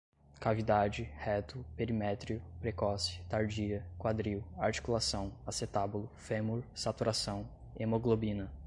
cavidade, 0.39 1.03
reto, 1.19 1.63
perimétrio, 1.77 2.41
precoce, 2.59 3.21
tardia, 3.29 3.85
quadril, 3.99 4.43
articulação, 4.57 5.31
acetábulo, 5.45 6.09
fêmur, 6.15 6.63
saturação, 6.73 7.47
hemoglobina 7.77 8.51